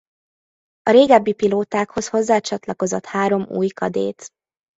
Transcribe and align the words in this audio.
A 0.81 0.91
régebbi 0.91 1.33
pilótákhoz 1.33 2.07
hozzá 2.09 2.39
csatlakozott 2.39 3.05
három 3.05 3.45
új 3.49 3.67
kadét. 3.67 4.29